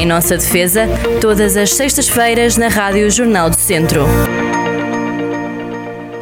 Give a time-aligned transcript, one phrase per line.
[0.00, 0.88] Em nossa defesa,
[1.20, 4.06] todas as sextas-feiras na Rádio Jornal do Centro.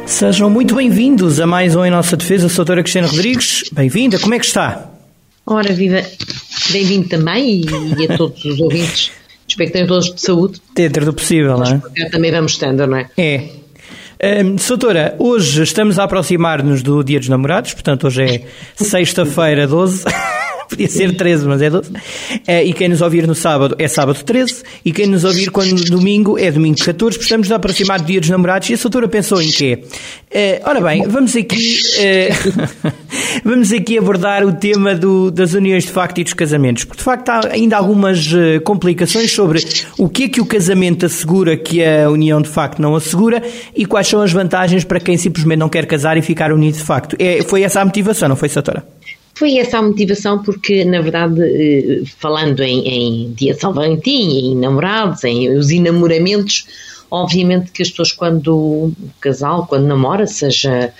[0.05, 2.57] Sejam muito bem-vindos a mais um Em Nossa Defesa, Sra.
[2.57, 3.69] Doutora Cristina Rodrigues.
[3.71, 4.91] Bem-vinda, como é que está?
[5.45, 6.03] Ora, viva,
[6.71, 7.61] bem-vindo também
[7.97, 9.13] e, a todos os ouvintes.
[9.47, 10.61] Espero que tenham todos de saúde.
[10.75, 12.09] Dentro do possível, não é?
[12.09, 13.09] Também vamos estando, não é?
[13.17, 14.43] É.
[14.43, 18.43] Um, Soutora, hoje estamos a aproximar-nos do Dia dos Namorados, portanto hoje é
[18.75, 20.03] sexta-feira 12.
[20.69, 21.91] Podia ser 13, mas é 12.
[22.45, 24.61] É, e quem nos ouvir no sábado é sábado 13.
[24.85, 27.19] E quem nos ouvir quando domingo é domingo 14.
[27.19, 28.69] Estamos a aproximar do dia dos namorados.
[28.69, 29.79] E a Soutora pensou em quê?
[30.29, 32.29] É, ora bem, vamos aqui, é,
[33.43, 36.83] vamos aqui abordar o tema do, das uniões de facto e dos casamentos.
[36.83, 39.65] Porque de facto há ainda algumas eh, complicações sobre
[39.97, 43.41] o que é que o casamento assegura que a união de facto não assegura
[43.75, 46.83] e quais são as vantagens para quem simplesmente não quer casar e ficar unido de
[46.83, 47.15] facto.
[47.17, 48.98] É, foi essa a motivação, não foi, Soutora?
[49.39, 54.51] Foi essa a motivação, porque, na verdade, eh, falando em, em Dia de São Valentim,
[54.51, 56.67] em namorados, em os enamoramentos,
[57.09, 60.93] obviamente que as pessoas, quando o casal, quando namora, seja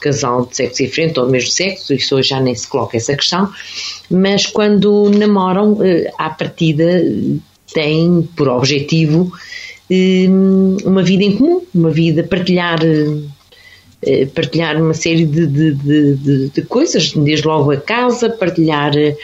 [0.00, 3.14] casal de sexo diferente ou do mesmo sexo, isso hoje já nem se coloca essa
[3.14, 3.52] questão,
[4.10, 7.04] mas quando namoram, eh, à partida,
[7.74, 9.30] têm por objetivo
[9.90, 10.28] eh,
[10.82, 12.78] uma vida em comum, uma vida, partilhar
[14.34, 19.16] partilhar uma série de, de, de, de, coisas, desde logo a casa, partilhar eh,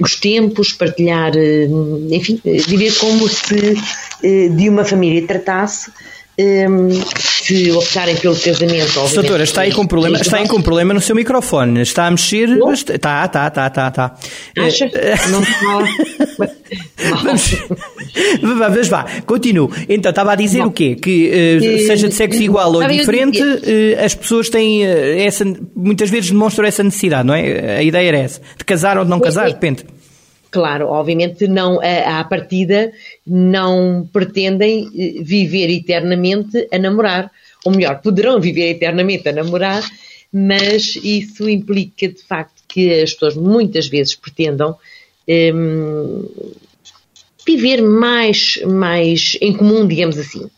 [0.00, 1.68] os tempos, partilhar, eh,
[2.10, 3.74] enfim, viver como se
[4.22, 5.90] de uma família tratasse
[6.38, 6.88] um,
[7.18, 9.14] se optarem pelo casamento.
[9.14, 11.82] Doutora, está aí com problema, está aí com problema no seu microfone.
[11.82, 12.48] Está a mexer.
[12.48, 14.14] Está, está, está, está, está.
[14.58, 14.90] Acha?
[15.30, 16.52] Não está.
[17.22, 17.54] Vamos,
[18.40, 19.70] vamos vá, continuo.
[19.88, 20.94] Então, estava a dizer o quê?
[20.94, 25.44] Que uh, seja de sexo igual ou diferente, uh, as pessoas têm essa,
[25.74, 27.78] muitas vezes demonstram essa necessidade, não é?
[27.78, 29.84] A ideia era essa, de casar ou de não casar, depende.
[30.52, 32.92] Claro, obviamente não, à partida
[33.26, 37.32] não pretendem eh, viver eternamente a namorar,
[37.64, 39.82] ou melhor, poderão viver eternamente a namorar,
[40.30, 44.76] mas isso implica de facto que as pessoas muitas vezes pretendam
[45.26, 46.28] hum,
[47.46, 50.50] viver mais, mais em comum, digamos assim.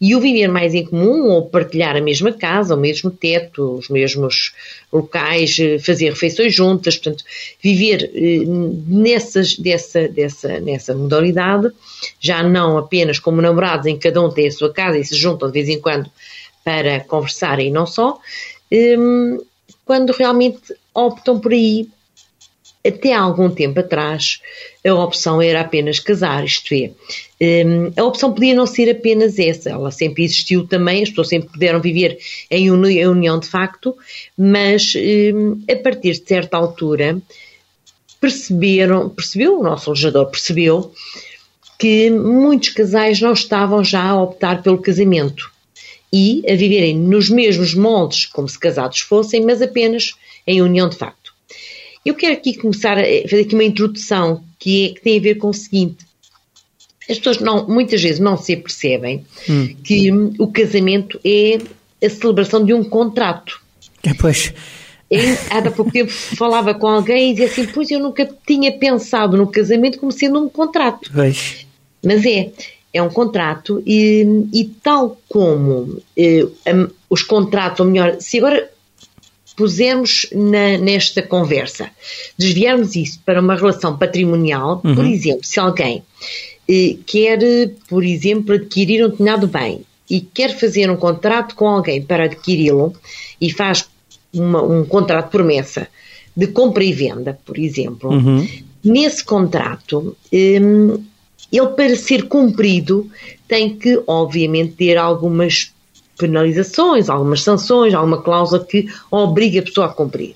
[0.00, 3.88] E o viver mais em comum, ou partilhar a mesma casa, o mesmo teto, os
[3.88, 4.52] mesmos
[4.92, 7.24] locais, eh, fazer refeições juntas, portanto,
[7.60, 8.44] viver eh,
[8.86, 11.72] nessas, dessa, dessa, nessa modalidade,
[12.20, 15.16] já não apenas como namorados em que cada um tem a sua casa e se
[15.16, 16.08] juntam de vez em quando
[16.64, 18.20] para conversar e não só,
[18.70, 19.38] ehm,
[19.84, 21.88] quando realmente optam por aí
[22.86, 24.40] até há algum tempo atrás,
[24.86, 26.90] a opção era apenas casar, isto é,
[27.64, 31.50] hum, a opção podia não ser apenas essa, ela sempre existiu também, as pessoas sempre
[31.50, 32.18] puderam viver
[32.50, 33.96] em união de facto,
[34.36, 37.20] mas hum, a partir de certa altura
[38.20, 40.92] perceberam, percebeu, o nosso legislador percebeu,
[41.78, 45.50] que muitos casais não estavam já a optar pelo casamento
[46.12, 50.14] e a viverem nos mesmos moldes como se casados fossem, mas apenas
[50.46, 51.32] em união de facto.
[52.08, 55.34] Eu quero aqui começar a fazer aqui uma introdução que, é, que tem a ver
[55.34, 56.06] com o seguinte.
[57.02, 59.76] As pessoas não, muitas vezes não se percebem hum.
[59.84, 61.58] que o casamento é
[62.02, 63.60] a celebração de um contrato.
[64.02, 64.54] É, pois.
[65.50, 69.46] há pouco tempo falava com alguém e dizia assim: Pois eu nunca tinha pensado no
[69.46, 71.10] casamento como sendo um contrato.
[71.12, 71.66] Pois.
[72.02, 72.50] Mas é,
[72.90, 76.46] é um contrato e, e tal como eh,
[77.10, 78.70] os contratos, ou melhor, se agora
[79.58, 81.90] pusermos na, nesta conversa,
[82.38, 84.94] desviarmos isso para uma relação patrimonial, uhum.
[84.94, 86.04] por exemplo, se alguém
[86.68, 87.40] eh, quer,
[87.88, 92.94] por exemplo, adquirir um determinado bem e quer fazer um contrato com alguém para adquiri-lo
[93.40, 93.90] e faz
[94.32, 95.88] uma, um contrato de promessa
[96.36, 98.46] de compra e venda, por exemplo, uhum.
[98.84, 100.60] nesse contrato, eh,
[101.50, 103.10] ele para ser cumprido
[103.48, 105.72] tem que, obviamente, ter algumas
[106.18, 110.34] penalizações, algumas sanções, alguma cláusula que obriga a pessoa a cumprir.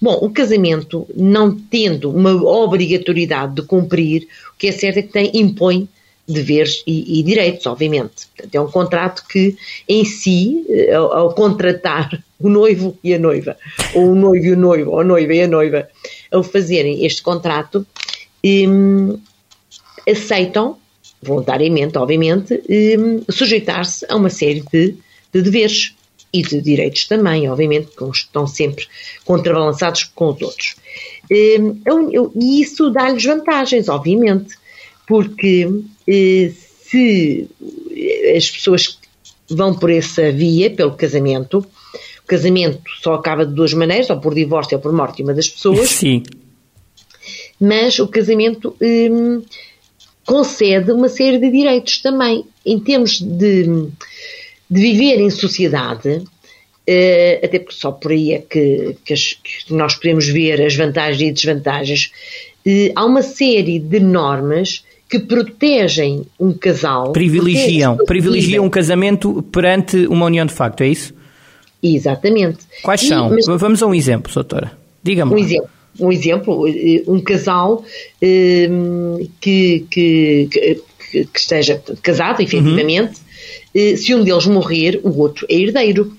[0.00, 5.12] Bom, o casamento, não tendo uma obrigatoriedade de cumprir, o que é certo é que
[5.12, 5.88] tem, impõe
[6.26, 8.26] deveres e, e direitos, obviamente.
[8.36, 9.56] Portanto, é um contrato que,
[9.88, 13.56] em si, eh, ao, ao, contratar o noivo e a noiva,
[13.94, 15.88] ou o noivo e o noivo, ou a noiva e a noiva,
[16.30, 17.86] ao fazerem este contrato,
[18.44, 19.18] hum,
[20.08, 20.78] aceitam
[21.24, 24.96] voluntariamente, obviamente, hum, sujeitar-se a uma série de,
[25.32, 25.94] de, deveres
[26.32, 28.86] e de direitos também, obviamente, que estão sempre
[29.24, 30.76] contrabalançados com os outros.
[31.30, 34.56] Hum, e isso dá-lhes vantagens, obviamente,
[35.06, 35.68] porque
[36.06, 37.48] eh, se
[38.36, 38.98] as pessoas
[39.48, 44.34] vão por essa via, pelo casamento, o casamento só acaba de duas maneiras, ou por
[44.34, 45.90] divórcio ou por morte de uma das pessoas.
[45.90, 46.22] Sim.
[47.60, 49.42] Mas o casamento hum,
[50.26, 52.44] concede uma série de direitos também.
[52.64, 53.64] Em termos de,
[54.70, 56.22] de viver em sociedade,
[56.86, 60.76] Uh, até porque só por aí é que, que, as, que, nós podemos ver as
[60.76, 62.12] vantagens e desvantagens.
[62.66, 67.12] Uh, há uma série de normas que protegem um casal.
[67.12, 71.14] Privilegiam, privilegiam um casamento perante uma união de facto, é isso?
[71.82, 72.58] Exatamente.
[72.82, 73.30] Quais e, são?
[73.30, 74.72] Mas, Vamos a um exemplo, doutora.
[75.02, 75.32] Diga-me.
[75.32, 75.70] Um exemplo.
[75.98, 77.84] Um exemplo, eh, um casal
[78.22, 83.20] um, que, que, que, esteja casado, efetivamente,
[83.74, 83.96] uhum.
[83.96, 86.16] se um deles morrer, o outro é herdeiro.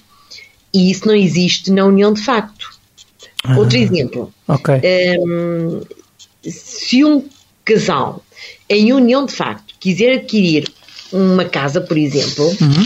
[0.74, 2.70] E isso não existe na união de facto.
[3.44, 4.34] Ah, Outro exemplo.
[4.48, 4.82] Okay.
[5.20, 5.82] Um,
[6.44, 7.24] se um
[7.64, 8.24] casal
[8.70, 10.68] em união de facto quiser adquirir
[11.12, 12.84] uma casa, por exemplo, uhum.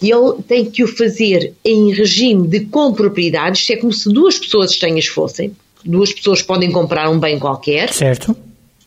[0.00, 4.70] ele tem que o fazer em regime de compropriedade, isto é como se duas pessoas
[4.70, 5.54] estranhas fossem.
[5.86, 7.92] Duas pessoas podem comprar um bem qualquer.
[7.92, 8.36] Certo.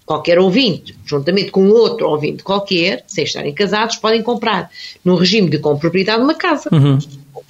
[0.06, 4.72] Qualquer ouvinte, juntamente com outro ouvinte qualquer, sem estarem casados, podem comprar,
[5.06, 6.68] no regime de compropriedade, uma casa.
[6.72, 6.98] Uhum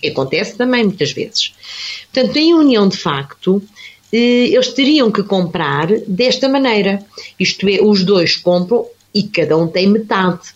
[0.02, 1.54] que acontece também muitas vezes.
[2.12, 3.62] Portanto, em união de facto,
[4.12, 7.04] eh, eles teriam que comprar desta maneira.
[7.40, 10.50] Isto é, os dois compram e cada um tem metade.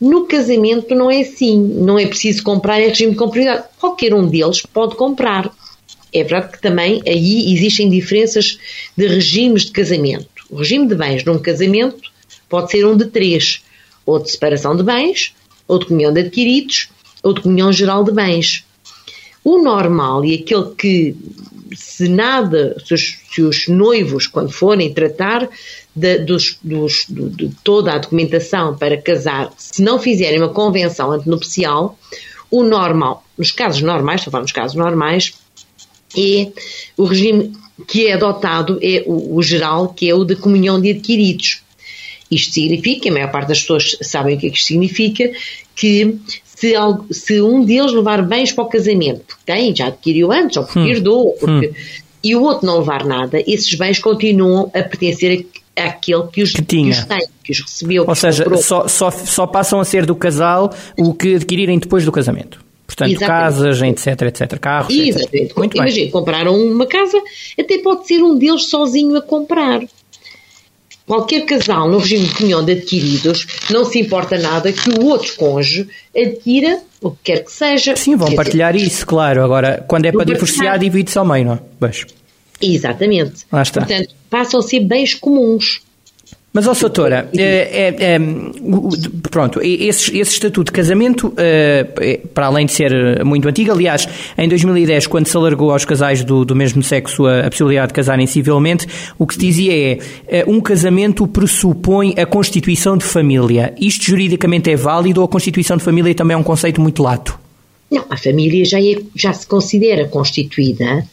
[0.00, 3.64] No casamento não é assim, não é preciso comprar em regime de compropriedade.
[3.78, 5.50] Qualquer um deles pode comprar.
[6.20, 8.58] É verdade que também aí existem diferenças
[8.96, 10.28] de regimes de casamento.
[10.50, 12.00] O regime de bens num casamento
[12.48, 13.62] pode ser um de três,
[14.06, 15.34] ou de separação de bens,
[15.66, 16.88] ou de comunhão de adquiridos,
[17.22, 18.64] ou de comunhão geral de bens.
[19.44, 21.16] O normal e aquele que,
[21.76, 25.48] se nada, se os, se os noivos, quando forem tratar
[25.94, 31.98] de, dos, dos, de toda a documentação para casar, se não fizerem uma convenção antenupcial,
[32.50, 35.34] o normal, nos casos normais, estou a falar nos casos normais,
[36.16, 36.50] é
[36.96, 37.52] o regime
[37.86, 41.62] que é adotado, é o, o geral, que é o de comunhão de adquiridos.
[42.30, 45.30] Isto significa, a maior parte das pessoas sabem o que é que isto significa,
[45.74, 50.32] que se, algo, se um deles levar bens para o casamento, porque tem, já adquiriu
[50.32, 50.86] antes, ou porque hum.
[50.86, 51.72] herdou, porque, hum.
[52.22, 55.46] e o outro não levar nada, esses bens continuam a pertencer
[55.76, 56.92] a, àquele que os, que, tinha.
[56.92, 58.04] que os tem, que os recebeu.
[58.06, 62.12] Ou seja, só, só, só passam a ser do casal o que adquirirem depois do
[62.12, 62.67] casamento.
[62.88, 63.42] Portanto, Exatamente.
[63.42, 65.36] casas, etc, etc, carros, Exatamente.
[65.36, 65.56] etc.
[65.58, 66.10] Muito Imagina, bem.
[66.10, 67.22] compraram uma casa,
[67.60, 69.82] até pode ser um deles sozinho a comprar.
[71.06, 75.36] Qualquer casal no regime de comunhão de adquiridos não se importa nada que o outro
[75.36, 77.94] cônjuge adquira o que quer que seja.
[77.94, 79.44] Sim, vão partilhar dizer, isso, claro.
[79.44, 81.90] Agora, quando é para divorciar, divide-se ao meio, não é?
[82.60, 83.44] Exatamente.
[83.52, 83.82] Lá está.
[83.82, 85.80] Portanto, passam a ser bens comuns.
[86.50, 88.18] Mas, ó, doutora, é, é, é,
[89.30, 91.84] pronto, esse, esse estatuto de casamento, é,
[92.32, 96.46] para além de ser muito antigo, aliás, em 2010, quando se alargou aos casais do,
[96.46, 98.86] do mesmo sexo a, a, possibilidade de casarem civilmente,
[99.18, 103.74] o que se dizia é, é um casamento pressupõe a constituição de família.
[103.78, 107.38] Isto juridicamente é válido ou a constituição de família também é um conceito muito lato?
[107.90, 111.04] Não, a família já, é, já se considera constituída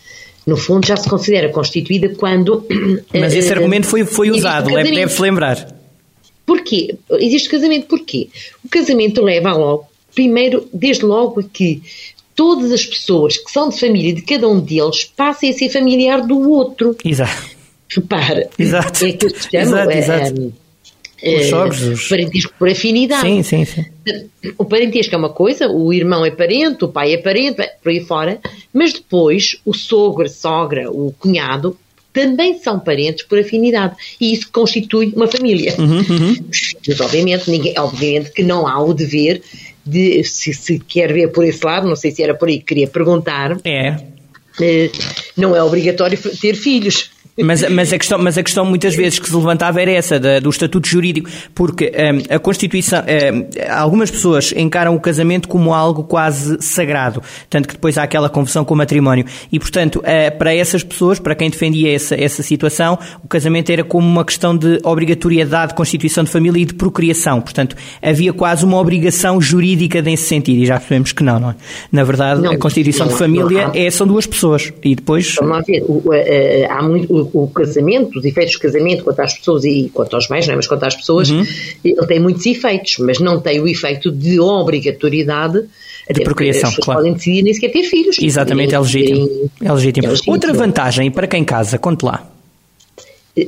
[0.46, 2.66] no fundo, já se considera constituída quando.
[3.14, 5.76] Mas esse uh, argumento foi, foi usado, deve-se lembrar.
[6.46, 6.96] Porquê?
[7.12, 8.30] Existe casamento porquê?
[8.64, 11.82] O casamento leva logo, primeiro, desde logo a que
[12.36, 16.22] todas as pessoas que são de família de cada um deles passem a ser familiar
[16.22, 16.96] do outro.
[17.04, 17.56] Exato.
[17.90, 19.06] Repara, exato.
[19.06, 19.62] é que se chama.
[19.64, 20.42] Exato, exato.
[20.42, 20.52] Um,
[21.26, 22.08] os os...
[22.08, 23.22] Parentesco por afinidade.
[23.22, 23.86] Sim, sim, sim.
[24.58, 28.02] O parentesco é uma coisa, o irmão é parente, o pai é parente, por aí
[28.02, 28.40] fora,
[28.74, 31.78] mas depois o sogro, a sogra, o cunhado
[32.14, 35.76] também são parentes por afinidade e isso constitui uma família.
[35.78, 36.36] Uhum, uhum.
[36.52, 39.42] Filhos, obviamente, ninguém, obviamente que não há o dever
[39.86, 42.66] de, se, se quer ver por esse lado, não sei se era por aí que
[42.66, 43.58] queria perguntar.
[43.66, 43.98] É.
[44.62, 44.90] Eh,
[45.36, 47.12] não é obrigatório ter filhos.
[47.38, 50.40] Mas, mas, a questão, mas a questão muitas vezes que se levantava era essa, da,
[50.40, 56.06] do estatuto jurídico, porque um, a Constituição, um, algumas pessoas encaram o casamento como algo
[56.06, 59.26] quase sagrado, tanto que depois há aquela conversão com o matrimónio.
[59.52, 63.84] E, portanto, uh, para essas pessoas, para quem defendia essa, essa situação, o casamento era
[63.84, 67.42] como uma questão de obrigatoriedade de constituição de família e de procriação.
[67.42, 71.56] Portanto, havia quase uma obrigação jurídica nesse sentido, e já percebemos que não, não é?
[71.92, 75.36] Na verdade, não, a constituição não, de família é, são duas pessoas, e depois...
[75.36, 75.84] Vamos lá ver,
[76.70, 80.48] há muito o, casamento, os efeitos do casamento quanto às pessoas e quanto aos bens,
[80.48, 80.56] não é?
[80.56, 81.46] mas quanto às pessoas, uhum.
[81.84, 85.66] ele tem muitos efeitos, mas não tem o efeito de obrigatoriedade
[86.14, 87.00] de procriação, as claro.
[87.00, 88.18] podem decidir nem sequer ter filhos.
[88.22, 89.50] Exatamente, é legítimo.
[89.62, 90.06] é legítimo.
[90.06, 90.34] É legítimo.
[90.34, 92.30] Outra vantagem para quem casa, conte lá.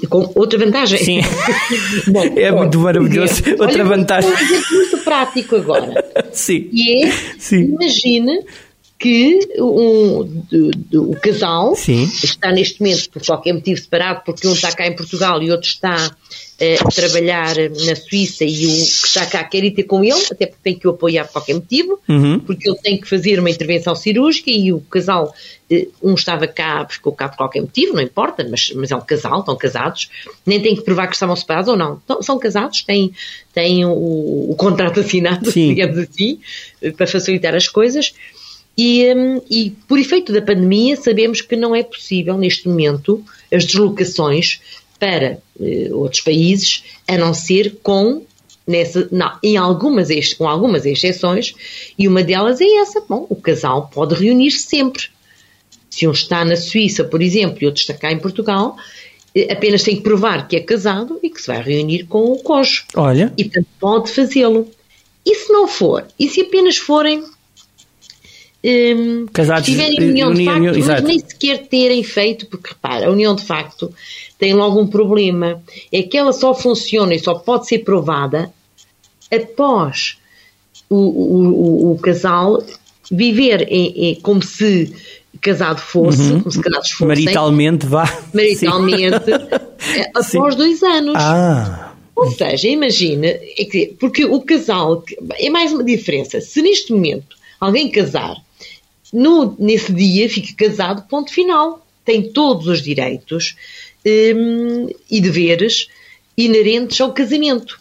[0.10, 1.00] Com outra vantagem?
[1.00, 1.22] Sim.
[2.12, 3.41] Bom, é bom, muito maravilhoso.
[3.51, 4.29] Outra olha, vantagem.
[4.29, 6.05] Um exemplo muito prático agora.
[6.34, 6.67] Sim.
[6.74, 7.74] E é, Sim.
[7.74, 8.41] imagine
[9.00, 12.04] que um, do, do, o casal Sim.
[12.04, 15.70] está neste momento por qualquer motivo separado, porque um está cá em Portugal e outro
[15.70, 16.16] está
[16.60, 20.20] eh, a trabalhar na Suíça e o que está cá quer ir ter com ele,
[20.32, 22.39] até porque tem que o apoiar por qualquer motivo, Uhum.
[22.39, 25.32] porque ele tem que fazer uma intervenção cirúrgica e o casal,
[25.70, 29.01] eh, um estava cá, ficou cá por qualquer motivo, não importa, mas, mas é um
[29.01, 30.10] casal, estão casados,
[30.44, 32.01] nem tem que provar que estavam separados ou não.
[32.04, 33.12] Então, são casados, têm,
[33.54, 33.92] têm o,
[34.50, 35.68] o contrato assinado, Sim.
[35.75, 36.39] digamos assim,
[36.82, 38.13] eh, para facilitar as coisas.
[38.77, 43.65] E, hum, e por efeito da pandemia, sabemos que não é possível, neste momento, as
[43.65, 44.62] deslocações
[45.00, 48.24] para eh, outros países, a não ser com,
[48.67, 51.55] nessa, não, em algumas, com algumas exceções,
[51.98, 53.01] e uma delas é essa.
[53.01, 55.05] Bom, o casal pode reunir-se sempre.
[55.89, 58.75] Se um está na Suíça, por exemplo, e outro está cá em Portugal,
[59.34, 62.38] eh, apenas tem que provar que é casado e que se vai reunir com o
[62.43, 62.86] cônjuge.
[62.96, 64.69] Olha, E portanto pode fazê-lo.
[65.25, 66.05] E se não for?
[66.17, 67.24] E se apenas forem
[68.68, 71.04] hum, Casados, tiverem eh, união de união- facto, mas exato.
[71.08, 73.94] nem sequer terem feito, porque repara, a união de facto
[74.40, 78.52] tem logo um problema, é que ela só funciona e só pode ser provada
[79.34, 80.18] após
[80.90, 81.48] o, o,
[81.90, 82.64] o, o casal
[83.12, 84.94] viver em- em- como se
[85.42, 88.06] casado fosse, como se casados fossem, maritalmente vá.
[88.34, 89.26] maritalmente,
[90.24, 90.40] Sim.
[90.40, 91.14] após dois anos.
[91.16, 95.04] Ah, Ou seja, imagina, é que- porque o casal,
[95.38, 96.42] é mais uma diferença.
[96.42, 98.36] Se neste momento alguém casar,
[99.14, 101.86] no, nesse dia fica casado, ponto final.
[102.04, 103.56] Tem todos os direitos
[104.06, 105.88] hum, e deveres
[106.38, 107.80] inerentes ao casamento.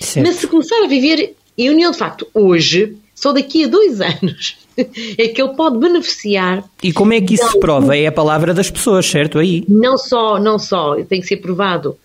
[0.00, 0.26] certo.
[0.26, 4.56] Mas se começar a viver em união de facto hoje, só daqui a dois anos,
[4.76, 7.96] é que ele pode beneficiar E como é que isso se prova?
[7.96, 9.38] É a palavra das pessoas, certo?
[9.38, 9.64] Aí.
[9.68, 11.96] não só, não só tem que ser provado,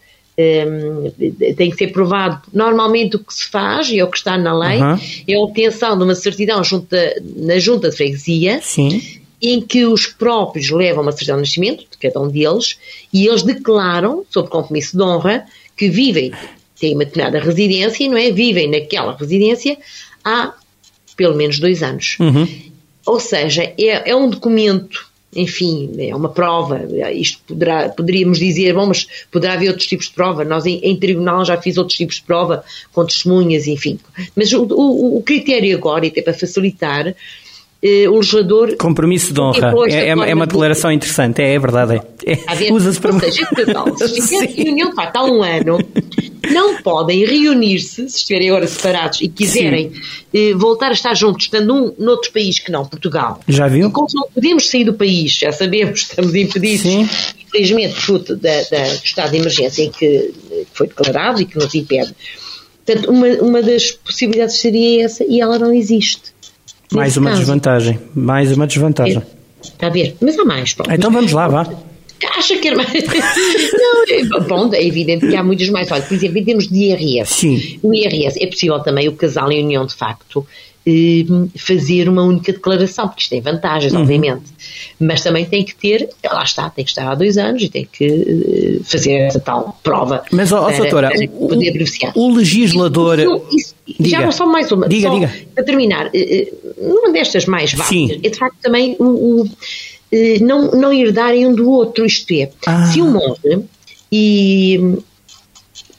[1.58, 4.58] tem que ser provado, normalmente o que se faz, e é o que está na
[4.58, 5.00] lei, Aham.
[5.28, 9.02] é a obtenção de uma certidão junta, na junta de freguesia, Sim.
[9.42, 12.80] em que os próprios levam uma certidão de nascimento, de cada um deles,
[13.12, 16.32] e eles declaram, sob compromisso de honra, que vivem,
[16.80, 18.32] têm uma determinada residência, não é?
[18.32, 19.78] Vivem naquela residência
[20.24, 20.54] há
[21.18, 22.16] pelo menos dois anos.
[22.20, 22.48] Uhum.
[23.06, 26.82] Ou seja, é, é um documento, enfim, é uma prova.
[27.14, 30.44] Isto poderá, poderíamos dizer, bom, mas poderá haver outros tipos de prova.
[30.44, 34.00] Nós em, em tribunal já fiz outros tipos de prova, com testemunhas, enfim.
[34.36, 37.14] Mas o, o- o critério agora, e até para facilitar,
[37.82, 39.72] eh, o legislador Compromisso de honra.
[39.88, 42.02] É, é uma- é uma declaração interessante, é, é verdade.
[42.26, 42.32] É.
[42.34, 42.74] Está?
[42.74, 43.14] Usa-se para.
[43.14, 45.78] Ou seja, se em reunião facto há um ano,
[46.52, 49.92] não podem reunir-se, se estiverem agora separados e quiserem
[50.34, 53.40] eh, voltar a estar juntos, estando um noutro país que não Portugal.
[53.48, 53.90] Já viu?
[53.92, 57.08] Como não podemos sair do país, já sabemos, estamos impedidos, Sim.
[57.48, 61.46] infelizmente, fruto da, da- do estado de emergência em que, eh, que foi declarado e
[61.46, 62.14] que nos impede.
[62.86, 66.32] Portanto, uma, uma das possibilidades seria essa e ela não existe.
[66.92, 67.42] Mais Nesse uma caso.
[67.42, 68.00] desvantagem.
[68.16, 69.22] Mais uma desvantagem.
[69.62, 70.16] Está a ver?
[70.22, 70.74] Mas há mais.
[70.74, 70.92] pronto.
[70.92, 71.70] Então vamos lá, vá.
[72.38, 72.92] Acha que era mais.
[73.74, 75.92] não, é, bom, é evidente que há muitas mais.
[75.92, 77.34] Olha, por exemplo, em termos de IRS.
[77.34, 77.80] Sim.
[77.84, 80.46] O IRS é possível também o casal em união de facto
[80.86, 81.26] eh,
[81.58, 84.02] fazer uma única declaração, porque isto tem vantagens, Uhum.
[84.02, 84.44] obviamente.
[85.00, 87.88] Mas também tem que ter, lá está, tem que estar há dois anos e tem
[87.92, 90.24] que eh, fazer essa tal prova.
[90.32, 92.14] Mas, ó, para- doutora, para o- poder beneficiar.
[92.16, 93.20] o legislador.
[93.20, 94.10] Isso- isso- Diga.
[94.10, 94.88] já não só mais uma.
[94.88, 95.34] Diga, só diga.
[95.56, 99.04] Para terminar, eh, eh, numa destas mais válidas, é de facto também o,
[99.42, 99.50] o,
[100.42, 102.86] não, não herdarem um do outro, isto é, Ah.
[102.92, 103.64] se um morre
[104.12, 104.98] e,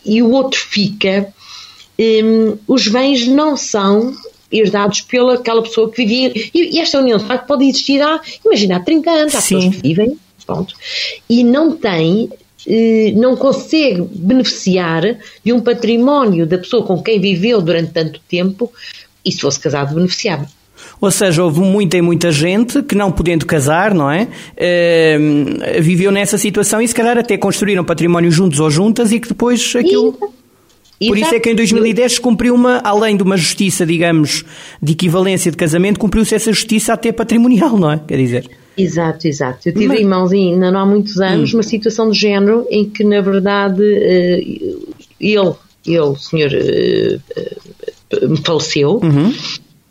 [0.05, 1.33] e o outro fica,
[1.99, 4.15] hum, os bens não são
[4.53, 6.33] herdados pela aquela pessoa que vivia.
[6.53, 9.57] E, e esta união de facto pode existir há, imagina, há 30 anos, há Sim.
[9.57, 10.75] pessoas que vivem, pronto,
[11.29, 12.29] e não tem.
[12.67, 15.03] eh, Não consegue beneficiar
[15.45, 18.73] de um património da pessoa com quem viveu durante tanto tempo
[19.25, 20.47] e se fosse casado beneficiava.
[21.01, 24.29] Ou seja, houve muita e muita gente que, não podendo casar, não é?
[24.57, 29.29] Eh, viveu nessa situação e se calhar até construíram património juntos ou juntas e que
[29.29, 30.13] depois aquilo.
[31.09, 34.45] Por isso é que em 2010 se cumpriu uma, além de uma justiça, digamos,
[34.83, 37.99] de equivalência de casamento, cumpriu-se essa justiça até patrimonial, não é?
[38.07, 38.51] Quer dizer.
[38.77, 39.67] Exato, exato.
[39.69, 41.25] Eu tive Mas- em mãos, ainda não há muitos Hum.
[41.25, 44.43] anos, uma situação de género em que, na verdade, eh,
[45.19, 45.53] ele,
[45.87, 47.57] ele, o senhor, eh, eh,
[48.45, 49.33] faleceu Uhum.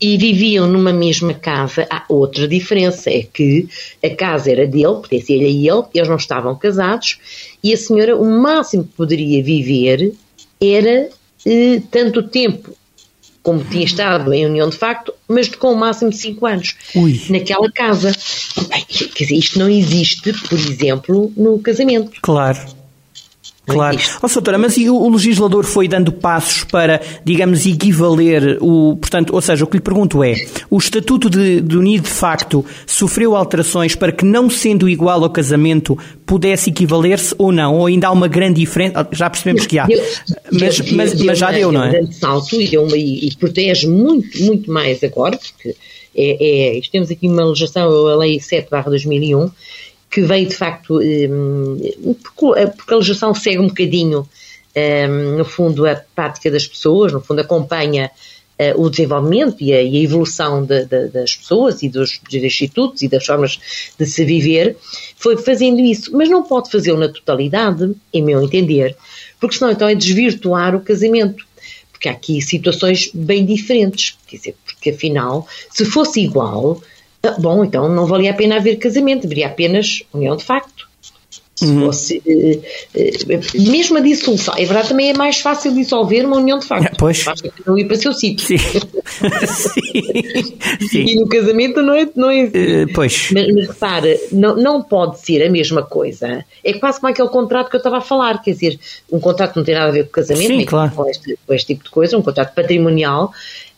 [0.00, 1.86] E viviam numa mesma casa.
[1.90, 3.68] Há outra diferença, é que
[4.02, 7.18] a casa era dele, pertencia-lhe a ele, eles não estavam casados
[7.62, 10.12] e a senhora, o máximo que poderia viver
[10.60, 11.10] era
[11.46, 12.74] eh, tanto tempo
[13.42, 17.20] como tinha estado em união de facto, mas com o máximo de 5 anos Ui.
[17.30, 18.12] naquela casa.
[18.68, 22.20] Bem, quer dizer, isto não existe, por exemplo, no casamento.
[22.20, 22.58] Claro.
[23.72, 23.98] Claro.
[24.22, 28.96] Ó, oh, doutora, mas e o legislador foi dando passos para, digamos, equivaler o.
[28.96, 30.34] Portanto, ou seja, o que lhe pergunto é:
[30.68, 35.30] o Estatuto de, de Unido de facto sofreu alterações para que, não sendo igual ao
[35.30, 37.76] casamento, pudesse equivaler-se ou não?
[37.76, 39.06] Ou ainda há uma grande diferença?
[39.12, 39.86] Já percebemos que há.
[39.86, 40.02] Deu,
[40.52, 42.00] mas, deu, mas, deu, mas, já deu, não é?
[42.00, 45.76] Um salto e, deu uma, e protege muito, muito mais agora, porque
[46.14, 49.50] é, é, temos aqui uma legislação, a Lei 7-2001,
[50.10, 54.28] que veio de facto, um, porque a legislação segue um bocadinho,
[54.76, 58.10] um, no fundo, a prática das pessoas, no fundo, acompanha
[58.58, 62.34] uh, o desenvolvimento e a, e a evolução de, de, das pessoas e dos, dos,
[62.34, 63.60] institutos e das formas
[63.96, 64.76] de se viver,
[65.16, 68.96] foi fazendo isso, mas não pode fazê-lo na totalidade, em meu entender,
[69.38, 71.48] porque senão então é desvirtuar o casamento.
[71.92, 74.16] Porque há aqui situações bem diferentes.
[74.26, 76.80] Quer dizer, porque afinal, se fosse igual,
[77.22, 80.90] ah, bom, então não valia a pena haver casamento, deveria apenas união de facto.
[81.60, 81.80] Se uhum.
[81.80, 82.58] fosse, eh,
[82.94, 83.10] eh,
[83.54, 86.96] mesmo a dissolução, é verdade, também é mais fácil dissolver uma união de facto.
[86.96, 87.22] Pois.
[87.22, 88.46] Basta não ir para o seu sítio.
[88.46, 88.56] Sim.
[90.88, 91.04] Sim.
[91.04, 92.08] E no casamento não é.
[92.16, 92.50] Não é uh,
[92.94, 93.28] pois.
[93.30, 96.42] Mas, mas repara, não, não pode ser a mesma coisa.
[96.64, 98.80] É quase como aquele contrato que eu estava a falar, quer dizer,
[99.12, 100.92] um contrato não tem nada a ver com casamento, Sim, claro.
[100.92, 103.34] com, este, com este tipo de coisa, um contrato patrimonial.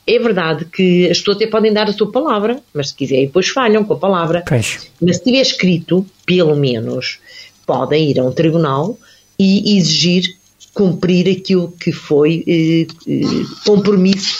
[0.06, 3.48] É verdade que as pessoas até podem dar a sua palavra, mas se quiserem depois
[3.48, 4.44] falham com a palavra.
[4.46, 4.90] Pois.
[5.00, 7.20] Mas se tiver escrito, pelo menos,
[7.64, 8.98] podem ir a um tribunal
[9.38, 10.36] e exigir
[10.74, 14.38] cumprir aquilo que foi eh, eh, compromisso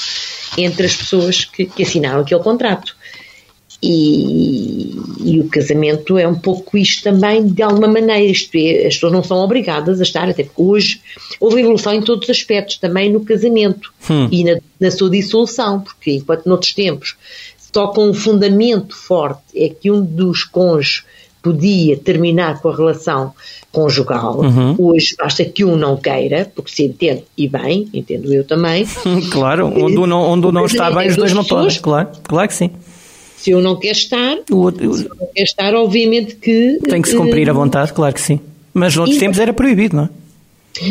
[0.57, 2.97] entre as pessoas que, que assinaram aquele contrato.
[3.83, 8.23] E, e, o casamento é um pouco isto também, de alguma maneira.
[8.23, 11.01] Isto é, as pessoas não são obrigadas a estar, até porque hoje
[11.41, 14.29] houve evolução em todos os aspectos, também no casamento hum.
[14.31, 17.17] e na, na, sua dissolução, porque enquanto noutros tempos
[17.75, 21.05] só com um fundamento forte é que um dos cônjuges
[21.43, 23.33] podia terminar com a relação
[23.73, 24.39] conjugal.
[24.41, 24.77] Uhum.
[24.79, 28.87] Hoje basta que um não queira, porque se entende, e bem, entendo eu também.
[29.33, 31.77] claro, onde um não, onde não está bem, os dois não podem.
[31.81, 32.71] Claro, claro que sim.
[33.43, 36.79] Se um não quer estar, o outro, se não quer estar, obviamente que.
[36.89, 38.39] Tem que se cumprir a vontade, claro que sim.
[38.73, 40.09] Mas noutros tempos era proibido, não é?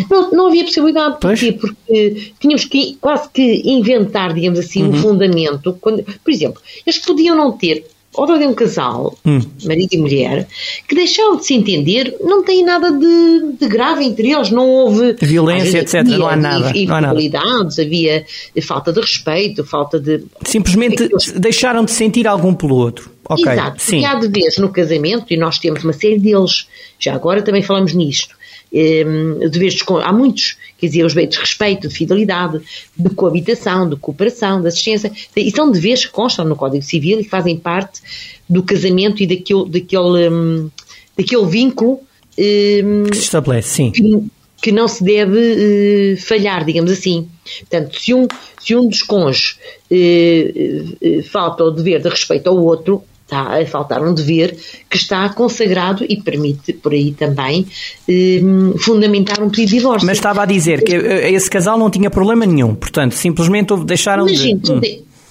[0.10, 1.54] Não, não havia possibilidade, porquê?
[1.54, 4.90] Porque tínhamos que quase que inventar, digamos assim, uhum.
[4.90, 5.78] um fundamento.
[5.80, 9.40] Quando, por exemplo, eles podiam não ter ou de um casal, hum.
[9.64, 10.48] marido e mulher,
[10.88, 15.16] que deixaram de se entender, não tem nada de, de grave entre eles, não houve
[15.22, 16.02] violência, etc.
[16.02, 16.70] Havia, não há nada.
[16.72, 18.26] Infidelidades, havia
[18.62, 20.24] falta de respeito, falta de.
[20.46, 23.10] Simplesmente deixaram de sentir algum pelo outro.
[23.30, 23.54] Okay.
[23.54, 24.02] Exato, Sim.
[24.02, 26.68] porque há de vez no casamento, e nós temos uma série deles,
[27.00, 28.36] já agora também falamos nisto,
[28.74, 32.62] Ehm, deveres, há muitos, quer dizer, os deveres de respeito, de fidelidade,
[32.98, 37.24] de coabitação, de cooperação, de assistência, e são deveres que constam no Código Civil e
[37.24, 38.02] fazem parte
[38.48, 40.70] do casamento e daquele, daquele, um,
[41.18, 42.00] daquele vínculo
[42.38, 43.92] um, que se estabelece, sim.
[43.92, 44.24] Que,
[44.62, 47.28] que não se deve uh, falhar, digamos assim.
[47.60, 48.28] Portanto, se um,
[48.60, 49.58] se um dos cônjuges
[49.92, 54.58] uh, uh, falta o dever de respeito ao outro, está a faltar um dever
[54.90, 57.66] que está consagrado e permite, por aí também,
[58.08, 58.42] eh,
[58.80, 60.06] fundamentar um pedido de divórcio.
[60.06, 64.28] Mas estava a dizer que eh, esse casal não tinha problema nenhum, portanto, simplesmente deixaram
[64.28, 64.72] Imagina, de...
[64.74, 64.82] Hum.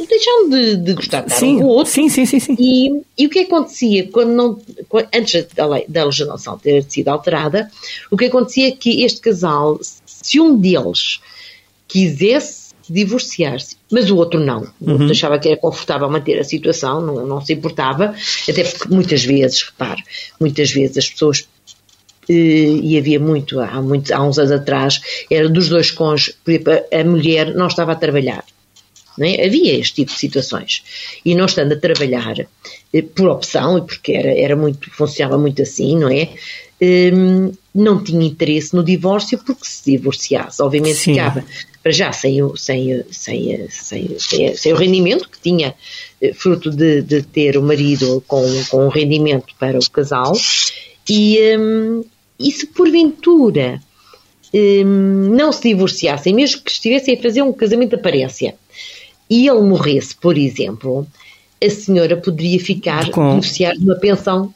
[0.09, 1.93] deixaram de, de gostar de sim, um outro.
[1.93, 2.41] Sim, sim, sim.
[2.41, 2.57] sim.
[2.59, 4.59] E, e o que acontecia quando não,
[4.89, 7.71] quando, antes da, lei, da legislação ter sido alterada,
[8.11, 11.21] o que acontecia é que este casal, se um deles
[11.87, 12.60] quisesse
[12.92, 13.76] divorciar-se.
[13.90, 14.68] Mas o outro não.
[14.81, 15.11] O outro uhum.
[15.11, 18.14] achava que era confortável manter a situação, não, não se importava,
[18.48, 20.03] até porque muitas vezes, repare,
[20.40, 21.48] muitas vezes as pessoas
[22.29, 22.33] eh,
[22.83, 25.00] e havia muito há, muito, há uns anos atrás,
[25.31, 26.37] era dos dois cônjuges,
[26.92, 28.44] a mulher não estava a trabalhar.
[29.18, 29.46] É?
[29.46, 30.83] Havia este tipo de situações.
[31.24, 35.61] E não estando a trabalhar eh, por opção, e porque era, era muito, funcionava muito
[35.62, 36.31] assim, não é?
[36.83, 41.12] Um, não tinha interesse no divórcio porque se divorciasse, obviamente Sim.
[41.12, 41.44] ficava
[41.83, 44.19] para já sem o, sem, sem, sem,
[44.55, 45.75] sem, o rendimento que tinha,
[46.21, 50.33] eh, fruto de, de, ter o marido com, com um rendimento para o casal,
[51.09, 52.05] e, um,
[52.38, 53.81] e se porventura
[54.53, 58.55] um, não se divorciassem, mesmo que estivessem a fazer um casamento de aparência,
[59.29, 61.07] e ele morresse, por exemplo,
[61.62, 63.31] a senhora poderia ficar com...
[63.31, 64.53] beneficiar de uma pensão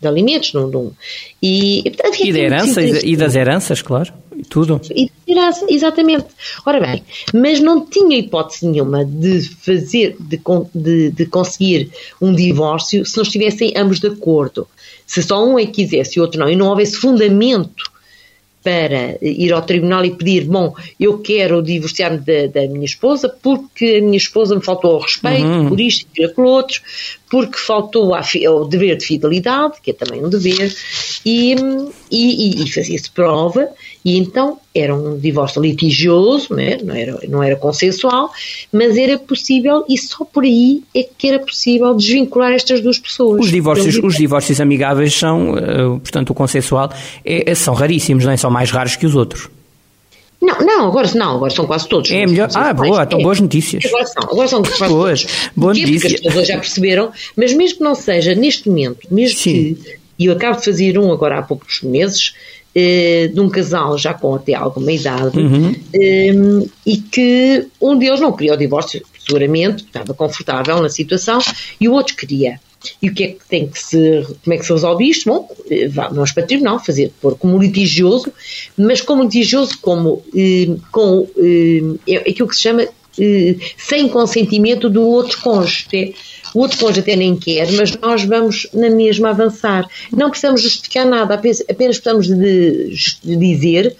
[0.00, 0.52] de alimentos.
[0.52, 0.92] Num, num,
[1.40, 4.12] e, e, de herança, e, das heranças, claro,
[4.42, 4.80] e tudo.
[4.94, 6.26] E herança, exatamente.
[6.66, 7.02] Ora bem,
[7.32, 10.40] mas não tinha hipótese nenhuma de fazer, de,
[10.74, 14.66] de, de conseguir um divórcio se não estivessem ambos de acordo.
[15.06, 17.90] Se só um é que quisesse e o outro não, e não houvesse fundamento
[18.62, 23.98] para ir ao tribunal e pedir, bom, eu quero divorciar-me da, da, minha esposa porque
[23.98, 25.68] a minha esposa me faltou ao respeito, uhum.
[25.68, 26.80] por isto e por outro,
[27.28, 30.72] porque faltou ao dever de fidelidade, que é também um dever,
[31.26, 31.56] e,
[32.08, 33.68] e, e fazia-se prova
[34.04, 38.30] E então era um divórcio litigioso, não era, não era, não era consensual,
[38.72, 43.44] mas era possível, e só por aí é que era possível desvincular estas duas pessoas.
[43.44, 46.90] Os divórcios, os divórcios amigáveis são, eh, portanto, o consensual,
[47.24, 48.36] é, são raríssimos, não é?
[48.36, 49.48] São mais raros que os outros.
[50.42, 52.10] Não, não, agora não, agora são quase todos.
[52.10, 52.48] É melhor.
[52.54, 53.22] Ah, boa, então é.
[53.22, 53.84] boas notícias.
[53.86, 55.26] Agora são, agora são quase boas.
[55.54, 56.00] Boa notícia.
[56.00, 59.74] Porque as pessoas já perceberam, mas mesmo que não seja neste momento, mesmo Sim.
[59.74, 62.34] que, e eu acabo de fazer um agora há poucos meses,
[62.74, 65.74] de um casal já com até alguma idade, uhum.
[65.94, 66.32] eh,
[66.86, 71.38] e que um deles não queria o divórcio, seguramente, estava confortável na situação,
[71.80, 72.58] e o outro queria.
[73.00, 74.26] E o que é que tem que se.
[74.42, 75.28] Como é que se resolve isto?
[75.28, 78.32] Bom, eh, vamos para o tribunal fazer, pôr como litigioso,
[78.76, 80.22] mas como litigioso, como.
[80.34, 86.14] Eh, com, eh, é aquilo que se chama eh, sem consentimento do outro cônjuge.
[86.54, 89.86] O outro cônjuge até nem quer, mas nós vamos na mesma avançar.
[90.12, 93.96] Não precisamos justificar nada, apenas, apenas precisamos de, de dizer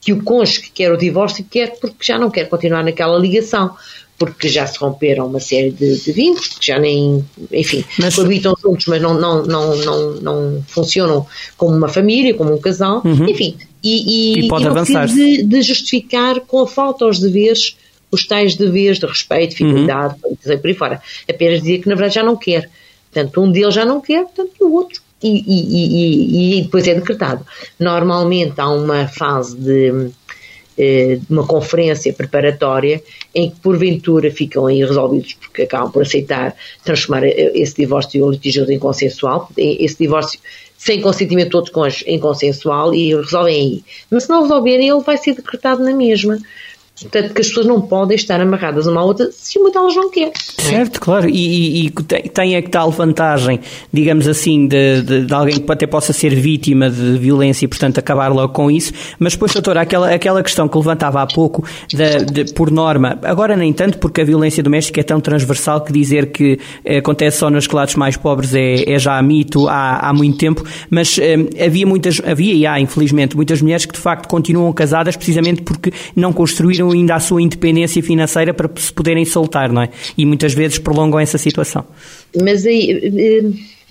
[0.00, 3.74] que o cônjuge que quer o divórcio quer porque já não quer continuar naquela ligação
[4.18, 8.54] porque já se romperam uma série de, de vínculos, que já nem, enfim, mas, coabitam
[8.62, 13.28] juntos, mas não, não, não, não, não funcionam como uma família, como um casal, uhum.
[13.28, 17.76] enfim, e, e, e pode e avançar de, de, justificar com a falta aos deveres,
[18.10, 20.58] os tais deveres de respeito, fidelidade, uhum.
[20.58, 21.02] por aí fora.
[21.28, 22.70] Apenas dizer que na verdade já não quer.
[23.12, 25.00] Portanto, um deles já não quer, portanto, o outro.
[25.22, 27.44] E, e, e depois é decretado.
[27.80, 30.10] Normalmente há uma fase de
[30.78, 33.02] eh, uma conferência preparatória
[33.34, 38.70] em que porventura ficam aí resolvidos porque acabam por aceitar transformar eh, esse divórcio litigioso
[38.70, 40.38] em consensual, esse divórcio
[40.76, 43.84] sem consentimento de outros cônjuges em consensual e resolvem aí.
[44.10, 46.38] Mas se não resolverem, ele vai ser decretado na mesma.
[47.00, 50.10] Portanto, que as pessoas não podem estar amarradas uma à outra se uma delas não
[50.10, 50.32] quer.
[50.36, 51.28] Certo, claro.
[51.28, 53.60] E, e, e, tem a tal vantagem,
[53.92, 57.98] digamos assim, de, de, de, alguém que até possa ser vítima de violência e, portanto,
[57.98, 58.92] acabar logo com isso.
[59.18, 63.54] Mas depois, doutora, aquela, aquela questão que levantava há pouco, de, de, por norma, agora
[63.56, 67.50] nem tanto, porque a violência doméstica é tão transversal que dizer que eh, acontece só
[67.50, 71.86] nos clados mais pobres é, é já mito há, há muito tempo, mas eh, havia
[71.86, 76.32] muitas, havia e há, infelizmente, muitas mulheres que de facto continuam casadas precisamente porque não
[76.32, 79.90] construíram ainda a sua independência financeira para se poderem soltar, não é?
[80.16, 81.84] E muitas vezes prolongam essa situação.
[82.42, 83.44] Mas aí, eh,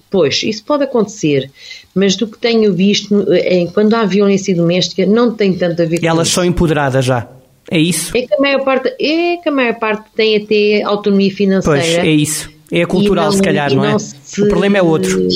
[0.10, 1.49] pois, isso pode acontecer,
[1.93, 5.99] mas do que tenho visto, é, quando há violência doméstica, não tem tanto a ver
[5.99, 6.36] com Elas isso.
[6.36, 7.27] são empoderadas já.
[7.69, 8.15] É isso?
[8.15, 11.79] É que a maior parte, é que a maior parte tem até autonomia financeira.
[11.79, 12.49] Pois, é isso.
[12.71, 13.95] É cultural, não, se calhar, não, não é?
[13.95, 15.27] O problema é outro.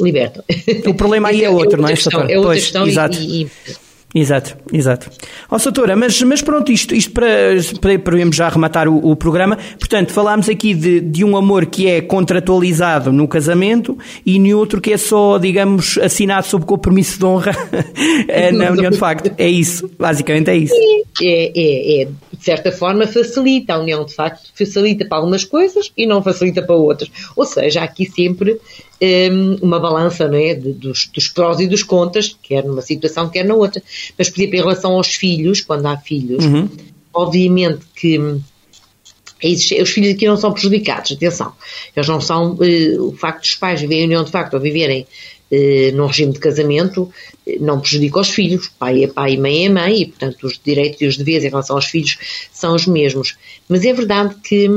[0.00, 0.42] Libertam.
[0.86, 1.92] O problema aí é, é outro, é não é?
[1.92, 3.18] Questão, é outra pois, questão exato.
[3.18, 3.50] E, e,
[4.12, 5.08] Exato, exato.
[5.48, 7.28] Ó, Soutora, mas, mas pronto, isto, isto para,
[7.80, 9.56] para, para já arrematar o, o, programa.
[9.78, 13.96] Portanto, falámos aqui de, de um amor que é contratualizado no casamento
[14.26, 17.52] e no outro que é só, digamos, assinado sob compromisso de honra
[18.26, 19.30] eh, na união de facto.
[19.38, 20.74] É isso, basicamente é isso.
[21.22, 25.92] É, é, é, de certa forma facilita a união de facto, facilita para algumas coisas
[25.96, 27.08] e não facilita para outras.
[27.36, 28.58] Ou seja, há aqui sempre
[29.62, 33.54] uma balança não é, dos, dos, prós e dos contras, quer numa situação, quer na
[33.54, 33.82] outra.
[34.18, 36.68] Mas, por exemplo, em relação aos filhos, quando há filhos, uhum.
[37.12, 38.18] obviamente que
[39.80, 41.52] os filhos aqui não são prejudicados, atenção.
[41.96, 45.06] Eles não são, uh, o facto dos pais viverem em união de facto ou viverem
[45.50, 47.12] uh, num regime de casamento uh,
[47.58, 48.70] não prejudica os filhos.
[48.78, 51.48] Pai é pai e mãe é mãe e, portanto, os direitos e os deveres em
[51.48, 52.18] relação aos filhos
[52.52, 53.36] são os mesmos.
[53.68, 54.68] Mas é verdade que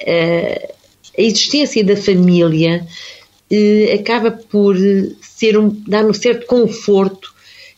[0.00, 0.77] a
[1.22, 2.86] existência da família
[3.50, 4.76] eh, acaba por
[5.20, 7.32] ser um, dar um certo conforto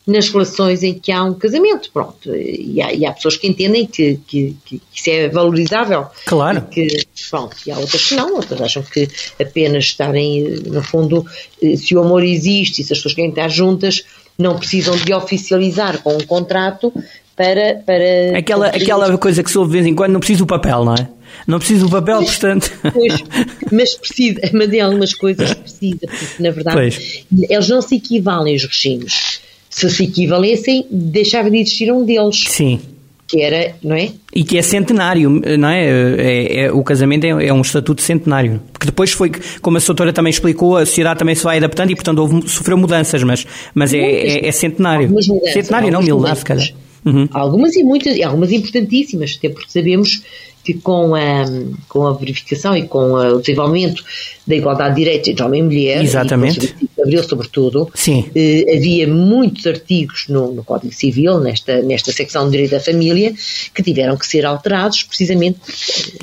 [0.07, 3.87] nas relações em que há um casamento, pronto, e há, e há pessoas que entendem
[3.87, 6.07] que, que, que, isso é valorizável.
[6.26, 6.66] Claro.
[6.72, 9.09] E que, pronto, e há outras que não, outras acham que
[9.40, 11.24] apenas estarem, no fundo,
[11.62, 14.05] eh, se o amor existe e se as pessoas querem estar juntas,
[14.37, 16.92] não precisam de oficializar com um contrato
[17.37, 17.76] para...
[17.87, 20.85] para aquela, aquela coisa que se ouve de vez em quando, não precisa do papel,
[20.85, 21.09] não é?
[21.46, 22.72] Não precisa do papel, mas, portanto.
[22.92, 23.24] Pois,
[23.72, 27.24] mas precisa, mas em algumas coisas precisa, porque na verdade pois.
[27.48, 29.40] eles não se equivalem os regimes.
[29.68, 32.44] Se se equivalessem, deixava de existir um deles.
[32.48, 32.80] Sim.
[33.28, 34.10] Que era, não é?
[34.34, 35.86] E que é centenário, não é?
[35.86, 38.60] é, é o casamento é, é, um estatuto centenário.
[38.72, 39.30] Porque depois foi,
[39.62, 42.76] como a doutora também explicou, a sociedade também se vai adaptando e, portanto, houve, sofreu
[42.76, 45.08] mudanças, mas, mas é, é, é centenário.
[45.08, 46.72] Mudanças, centenário, não, mil, se calhar.
[47.04, 47.28] Uhum.
[47.30, 50.22] Algumas e muitas, algumas importantíssimas, até porque sabemos
[50.62, 51.44] que com a,
[51.88, 54.05] com a verificação e com o desenvolvimento
[54.46, 56.75] da igualdade de direitos entre homem e mulher, Exatamente.
[56.81, 58.29] e de Abril sobretudo, Sim.
[58.35, 63.33] Eh, havia muitos artigos no, no, Código Civil, nesta, nesta secção de Direito da Família,
[63.75, 65.59] que tiveram que ser alterados precisamente.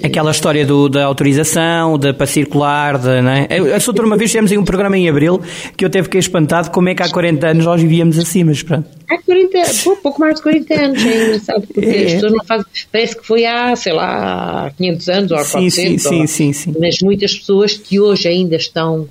[0.04, 3.48] Aquela história do, da autorização, da para circular, de, não é?
[3.50, 5.42] A outra uma vez fizemos em um programa em Abril
[5.76, 8.62] que eu até fiquei espantado como é que há 40 anos nós vivíamos assim, mas
[8.62, 8.97] pronto.
[9.10, 12.06] Há 40, pô, pouco mais de 40 anos, é engraçado, porque É.
[12.06, 15.44] as pessoas não fazem, parece que foi há, sei lá, há 500 anos ou há
[15.46, 16.02] Sim, 400.
[16.04, 16.76] sim, ou- sim, sim, sim.
[16.80, 19.08] Mas muitas pessoas que hoje ainda estão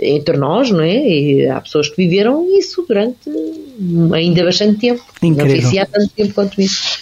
[0.00, 0.96] entre nós, não é?
[0.96, 3.18] E há pessoas que viveram isso durante
[4.14, 5.02] ainda bastante tempo.
[5.20, 5.70] Não sei Incrível.
[5.70, 6.98] se há tanto tempo quanto isso.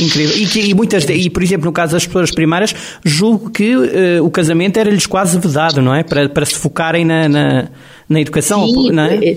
[0.00, 0.36] Incrível.
[0.38, 4.20] E, que- e muitas, e por exemplo, no caso das pessoas primárias, julgo que eh,
[4.20, 6.02] o casamento era-lhes quase vedado, não é?
[6.02, 7.68] Para, para se focarem na, na,
[8.08, 9.36] na educação, Sim, não é?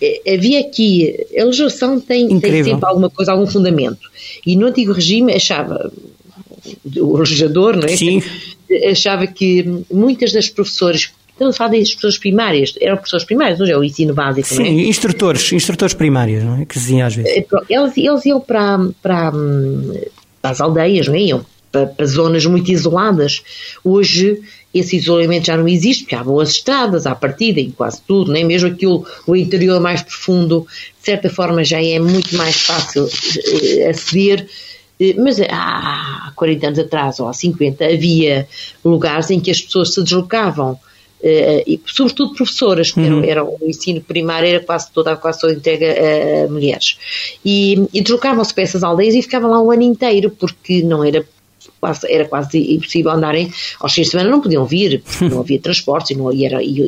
[0.00, 4.10] Eh, havia aqui, a legislação tem, tem sempre alguma coisa, algum fundamento.
[4.46, 5.90] E no antigo regime achava,
[6.96, 7.96] o legislador, não é?
[7.96, 8.22] Sim.
[8.90, 13.72] Achava que muitas das professoras, estamos a falar das pessoas primárias, eram professores primários, hoje
[13.72, 14.56] é o ensino básico, é?
[14.56, 16.64] Sim, instrutores, instrutores primários, não é?
[16.64, 17.44] Que se dizia às vezes.
[17.46, 19.94] Pronto, Eles, eles iam para, para, hum,
[20.40, 21.20] para as aldeias, não é?
[21.20, 21.44] Iam
[21.78, 23.42] para, para zonas muito isoladas.
[23.84, 24.40] Hoje
[24.74, 28.44] esse isolamento já não existe, porque há boas estradas à partida em quase tudo, nem
[28.44, 30.66] mesmo aquilo, o interior mais profundo,
[31.00, 33.08] de certa forma já é muito mais fácil
[33.62, 34.46] eh, aceder.
[35.00, 38.46] Eh, Mas há 40 anos atrás, ou há 50, havia
[38.84, 40.78] lugares em que as pessoas se deslocavam
[41.22, 45.54] eh, e sobretudo professoras, que eram, eram- o ensino primário era quase toda, quase toda
[45.54, 46.98] entregue a, a mulheres.
[47.44, 51.24] E, e deslocavam-se para essas aldeias e ficavam lá um ano inteiro, porque não era
[51.80, 55.58] quase, era quase impossível andarem aos fins de semana, não podiam vir, porque não havia
[55.58, 56.78] transportes e, não, e, era, e,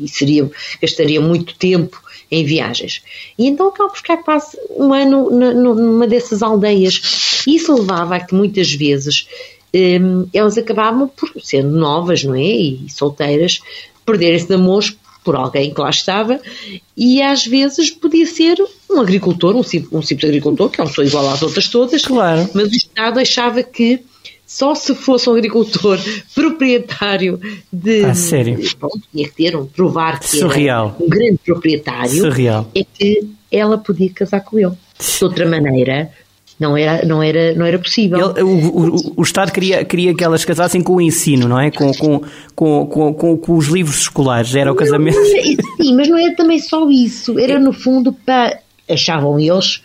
[0.00, 3.02] e- seria, gastaria muito tempo em viagens.
[3.38, 7.42] E então acabam por ficar quase um ano numa dessas aldeias.
[7.46, 9.26] E isso levava a que muitas vezes
[9.74, 12.40] hum, elas acabavam por, sendo novas, não é?
[12.42, 13.60] E solteiras,
[14.06, 16.38] perderem-se de amores por alguém que lá estava
[16.94, 18.56] e às vezes podia ser
[18.90, 22.02] um agricultor, um simples, um simples agricultor, que é uma pessoa igual às outras todas,
[22.02, 22.46] Claro.
[22.52, 24.00] mas o Estado achava que
[24.46, 25.98] só se fosse um agricultor
[26.34, 27.40] proprietário
[27.72, 28.04] de.
[28.04, 28.58] Ah, sério?
[28.80, 30.94] Bom, tinha que ter um, provar que Surreal.
[30.96, 32.10] era um grande proprietário.
[32.10, 32.70] Surreal.
[32.74, 34.70] É que ela podia casar com ele.
[34.98, 36.10] De outra maneira,
[36.58, 38.30] não era, não era, não era possível.
[38.36, 41.70] Ele- o, o- o Estado queria, queria que elas casassem com o ensino, não é?
[41.70, 42.20] Com, com,
[42.54, 44.54] com, com, com- com os livros escolares.
[44.54, 45.16] Era o casamento.
[45.16, 45.44] Não, não era-
[45.82, 47.38] sim, mas não era também só isso.
[47.38, 48.60] Era no fundo para.
[48.88, 49.80] Achavam eles,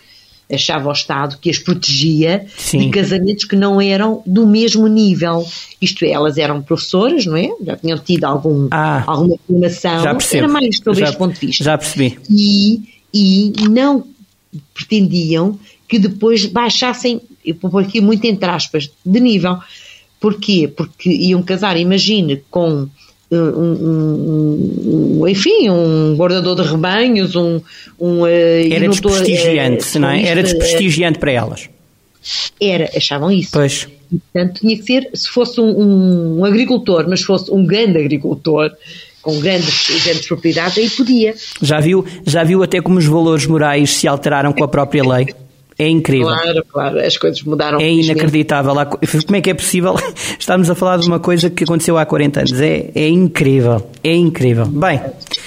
[0.50, 2.78] achava o Estado que as protegia Sim.
[2.80, 5.46] de casamentos que não eram do mesmo nível.
[5.80, 7.50] Isto é, elas eram professoras, não é?
[7.64, 9.04] Já tinham tido algum, Ah.
[9.06, 10.02] alguma formação.
[10.02, 10.44] Já percebo.
[10.44, 11.64] Era mais sobre já, este ponto de vista.
[11.64, 12.18] Já percebi.
[12.28, 12.82] e,
[13.12, 14.04] e não
[14.74, 15.58] pretendiam
[15.88, 19.58] que depois baixassem, eu vou aqui muito entre aspas, de nível.
[20.20, 20.68] Porquê?
[20.68, 22.88] Porque iam casar, imagine, com
[23.36, 27.60] um, um- enfim, um guardador de rebanhos, um,
[27.98, 30.22] um uh, e Era desprestigiante, a- não é?
[30.24, 31.68] Era isto, desprestigiante para elas.
[32.60, 33.50] Era, achavam isso.
[33.52, 33.88] Pois.
[34.12, 38.70] E, portanto, tinha que ser, se fosse um, um agricultor, mas fosse um grande agricultor,
[39.22, 41.34] com grandes, grandes propriedades, aí podia.
[41.62, 45.28] Já viu, já viu até como os valores morais se alteraram com a própria lei?
[45.82, 46.26] É incrível.
[46.28, 47.80] Claro, claro, as coisas mudaram.
[47.80, 48.74] É inacreditável.
[48.74, 49.94] Como é que é possível
[50.38, 52.60] estarmos a falar de uma coisa que aconteceu há 40 anos?
[52.60, 53.88] É, é incrível.
[54.04, 54.66] É incrível.
[54.66, 55.00] Bem,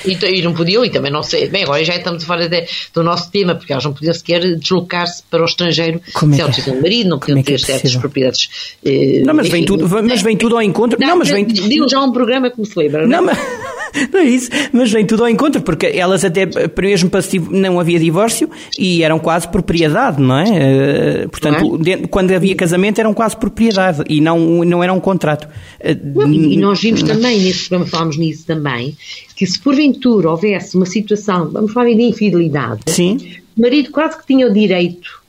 [0.06, 1.48] E, e não podiam, e também não sei.
[1.50, 4.42] Bem, agora já estamos a falar de- do nosso tema, porque elas não podiam sequer
[4.58, 7.82] deslocar-se para o estrangeiro Como é que- tinham marido, não podiam é é ter certas
[7.84, 8.02] possível?
[8.02, 8.50] propriedades.
[8.84, 11.00] eh, não, mas, vem enfim, tudo, mas vem tudo ao encontro.
[11.00, 11.46] Não, mas vem.
[11.46, 13.36] Digo já um programa que me se lembra, Não, não, é?
[13.36, 13.73] mas,
[14.12, 16.48] não é isso, mas vem tudo ao encontro, porque elas até,
[16.82, 20.46] mesmo para se não havia divórcio e eram quase propriedade, não é?
[20.50, 21.98] Eh, Portanto, Não é?
[22.08, 25.48] quando havia casamento eram quase propriedade e não, não era um contrato.
[25.80, 28.96] Eh, Não, e, e nós vimos também, nesse programa falámos nisso também,
[29.36, 33.18] que se porventura houvesse uma situação, vamos falar de infidelidade, Sim,
[33.58, 35.22] o marido quase que tinha o direito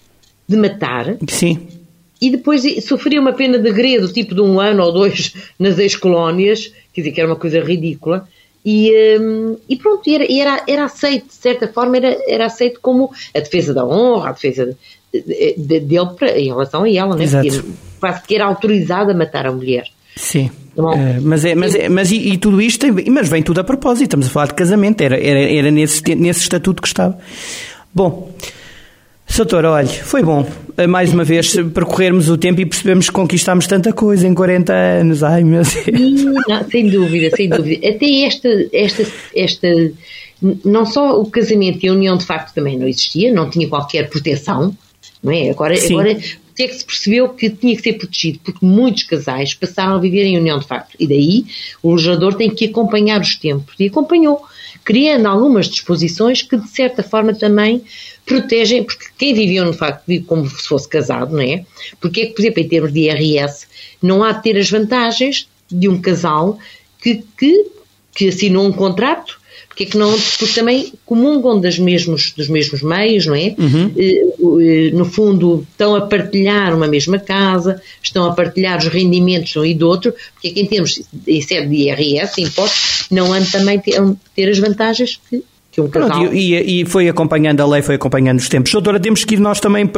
[0.48, 1.58] de matar sim.
[2.20, 6.72] e depois sofria uma pena de gredo, tipo de um ano ou dois nas ex-colónias,
[6.92, 8.28] quer dizer, que era uma coisa ridícula,
[8.64, 13.10] e, hum, e pronto, era, era, era aceito, de certa forma, era, era aceito como
[13.34, 14.76] a defesa da honra, a defesa
[15.12, 17.24] de- de- de- dele para- em relação a ela, né?
[18.00, 19.84] Quase que era autorizada a matar a mulher.
[20.16, 20.50] Sim.
[20.76, 23.64] Eh, mas é, mas, é, mas e, e tudo isto tem, mas vem tudo a
[23.64, 27.16] propósito, estamos a falar de casamento, era, era, era nesse, nesse estatuto que estava.
[27.94, 28.32] Bom,
[29.34, 33.66] Soutor, olha, foi bom eh, mais uma vez percorrermos o tempo e percebemos que conquistámos
[33.66, 35.24] tanta coisa em 40 anos.
[35.24, 36.22] Ai meu Deus.
[36.46, 37.88] Não, sem dúvida, sem dúvida.
[37.88, 39.68] Até esta, esta, esta,
[40.64, 44.08] não só o casamento e a união de facto também não existia, não tinha qualquer
[44.08, 44.72] proteção,
[45.20, 45.50] não é?
[45.50, 45.94] Agora, Sim.
[45.94, 49.98] agora até que se percebeu que tinha que ser protegido, porque muitos casais passaram a
[49.98, 50.94] viver em união de facto.
[50.96, 51.44] E daí
[51.82, 53.74] o legislador tem que acompanhar os tempos.
[53.80, 54.44] E acompanhou,
[54.84, 57.82] criando algumas disposições que de certa forma também
[58.24, 61.64] protegem, porque quem viveu no facto vive como se fosse casado, não é?
[62.00, 63.66] Porque é que, por exemplo, em termos de IRS,
[64.02, 66.58] não há de ter as vantagens de um casal
[67.02, 67.66] que, que,
[68.14, 69.38] que assinou um contrato
[69.74, 73.56] porque é que não, porque também comungam das mesmos, dos mesmos meios, não é?
[73.58, 73.92] Uhum.
[74.92, 79.64] No fundo, estão a partilhar uma mesma casa, estão a partilhar os rendimentos de um
[79.64, 83.46] e do outro, porque é que em termos, isso é de IRS, impostos, não anda
[83.50, 84.00] também ter,
[84.36, 85.42] ter as vantagens que
[85.74, 86.20] que um casal...
[86.20, 88.70] Pronto, e, e, foi acompanhando a lei, foi acompanhando os tempos.
[88.70, 89.90] Doutora, temos que ir nós também,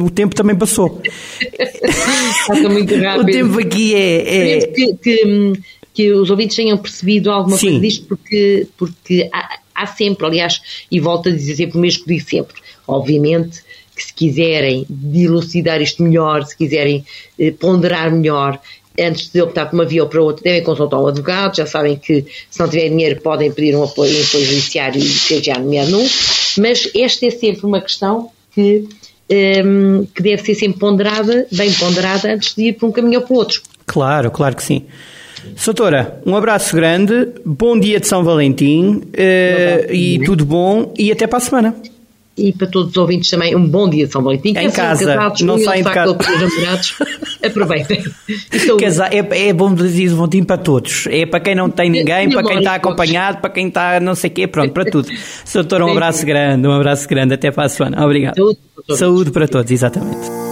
[0.00, 1.02] o tempo também passou.
[2.46, 3.28] Passa muito rápido.
[3.28, 4.58] O tempo aqui é...
[4.58, 4.66] é...
[4.68, 5.52] Que, que,
[5.92, 7.66] que, os ouvintes tenham percebido alguma Sim.
[7.66, 12.04] coisa disto, porque, porque há, há, sempre, aliás, e volto a dizer sempre o mesmo
[12.04, 12.54] que digo sempre,
[12.86, 13.64] obviamente
[13.96, 17.04] que se quiserem dilucidar isto melhor, se quiserem
[17.38, 18.60] eh, ponderar melhor,
[18.98, 21.56] antes de optar por uma via ou para outra, devem consultar um advogado.
[21.56, 25.08] Já sabem que, se não tiverem dinheiro, podem pedir um apoio, um apoio judiciário e
[25.08, 26.06] seja nomeado num.
[26.58, 28.86] Mas esta é sempre uma questão que,
[29.64, 33.26] um, que deve ser sempre ponderada, bem ponderada, antes de ir para um caminho ou
[33.26, 33.62] para o outro.
[33.86, 34.84] Claro, claro que sim.
[35.56, 41.26] Soutora, um abraço grande, bom dia de São Valentim uh, e tudo bom e até
[41.26, 41.76] para a semana
[42.36, 44.50] e para todos os ouvintes também um bom dia de São Valentim.
[44.50, 46.16] Em casa, casados, não saem de casa.
[46.16, 46.94] namorados,
[47.44, 48.04] aproveitem.
[48.80, 51.06] Casar, é, é bom dizer São Valentim para todos.
[51.08, 54.30] É para quem não tem ninguém, para quem está acompanhado, para quem está não sei
[54.30, 55.08] o quê, pronto, para tudo.
[55.54, 58.04] Doutor, um abraço grande, um abraço grande, até para a semana.
[58.04, 58.34] Obrigado.
[58.36, 60.44] Saúde para todos, Saúde para todos exatamente.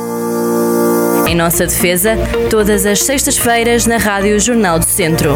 [1.27, 2.17] Em nossa defesa,
[2.51, 5.35] todas as sextas-feiras na Rádio Jornal do Centro.